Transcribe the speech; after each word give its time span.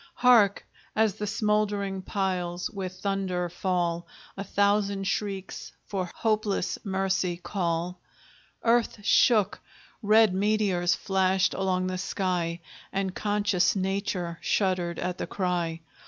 Hark, 0.15 0.65
as 0.95 1.13
the 1.13 1.27
smoldering 1.27 2.01
piles 2.01 2.71
with 2.71 2.93
thunder 3.01 3.49
fall, 3.49 4.07
A 4.35 4.43
thousand 4.43 5.03
shrieks 5.03 5.73
for 5.85 6.09
hopeless 6.15 6.79
mercy 6.83 7.37
call! 7.37 7.99
Earth 8.63 9.05
shook 9.05 9.59
red 10.01 10.33
meteors 10.33 10.95
flashed 10.95 11.53
along 11.53 11.85
the 11.85 11.99
sky, 11.99 12.61
And 12.91 13.13
conscious 13.13 13.75
Nature 13.75 14.39
shuddered 14.41 14.97
at 14.97 15.19
the 15.19 15.27
cry! 15.27 15.81